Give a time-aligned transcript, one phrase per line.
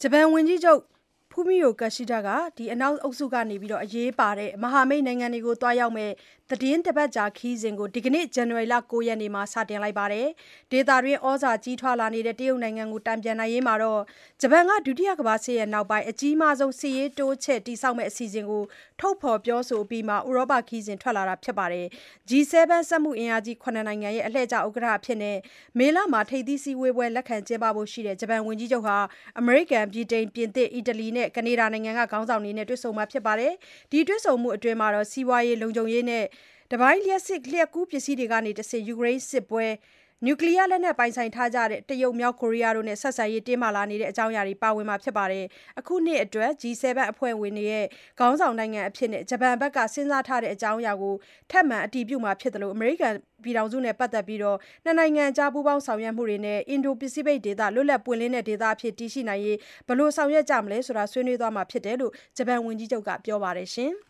[0.00, 0.80] ဂျပန်ဝန်ကြီးချုပ်
[1.32, 2.28] Fumio Kishida က
[2.72, 3.34] အနောက်အုပ်စုက
[3.84, 6.12] အရေးပါတဲ့မဟာမိတ်နိုင်ငံတွေကိုသွားရောက်မယ့်
[6.50, 10.26] သီတင်းတပတ်ကြာခရီးစဉ်ကိုဒီကနေ့ဇန်နဝါရီ၉ရက်မှာစတင်လိုက်ပါတယ်။
[10.72, 13.74] ဒေသတွင်းသြဇာကြီးထွားလာနေတဲ့တရုတ်နိုင်ငံကိုတန်ပြန်နိုင်ရေးမှာ
[14.40, 18.62] ဂျပန်ကဒုတိယကမ္ဘာစစ်နောက်ပိုင်းအကြီးမားဆုံးစစ်ရေးတိုးချဲ့တည်ဆောက်မယ့်အစီအစဉ်ကို
[19.00, 21.66] ထုတ်ဖော်ပြောဆိုအပြီးမှာဥရောပခရီးစဉ်ထွက်လာတာပါ။
[22.28, 22.52] G7
[22.88, 25.18] စက်မှုအင်အားကြီး၇နိုင်ငံရဲ့အလှည့်ကျဥက္ကဋ္ဌအဖြစ်
[25.78, 28.96] မေလမှာထိပ်သီးစည်းဝေးပွဲလက်ခံကျင်းပဖို့ရှိတဲ့ဂျပန်ဝန်ကြီးချုပ်ဟာ
[29.38, 33.52] အမေရိကန်၊ဗြိတိန်၊ပြင်သစ်၊အီတလီနဲ့ကနေဒါနိုင်ငံက ခေါင်းဆောင်တွေနဲ့ တွေ့ဆုံမှာဖြစ်ပါတယ်။
[33.90, 34.78] ဒီတွေ့ဆုံမှုအတွင်း
[35.12, 36.24] စီးပွားရေး၊လုံခြုံရေးနဲ့
[36.72, 39.64] တပိုင်းလျှပ်ကူးပစ္စည်းတွေကတဆင့် ယူကရိန်းစစ်ပွဲ၊
[40.26, 45.24] နျူကလီးယားလက်နက်ပိုင်ဆိုင်ထားကြတဲ့ တရုတ်၊မြောက်ကိုရီးယားတို့နဲ့ ဆက်ဆံရေး တင်းမာလာနေတဲ့အကြောင်းအရာတွေ ပါဝင်မှာပါ။
[45.78, 47.54] အခုနှစ်အတွက် G7 အဖွဲ့ဝင်
[48.18, 51.14] ခေါင်းဆောင်နိုင်ငံအဖြစ် ဂျပန်ဘက်က စဉ်းစားထားတဲ့အကြောင်းအရာကို
[51.50, 53.14] ထပ်မံအတည်ပြုမှာဖြစ်သလို အမေရိကန်
[53.86, 54.40] နဲ့ ပတ်သက်ပြီး
[54.84, 63.70] နှစ်နိုင်ငံကြား ပူးပေါင်းဆောင်ရွက်မှုတွေနဲ့ အင်ဒို-ပစိဖိတ်ဒေသ လွတ်လပ်ပွင့်လင်းတဲ့ဒေသအဖြစ် တည်ရှိနိုင်ရေး ဘယ်လိုဆောင်ရွက်ကြမလဲဆိုတာ ဆွေးနွေးသွားမှာဖြစ်တယ်လို့ ဂျပန်ဝန်ကြီးချုပ်က ပြောပါတယ်။